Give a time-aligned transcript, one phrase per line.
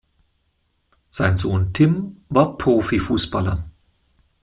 [1.11, 3.63] Sein Sohn Tim war Profifußballer.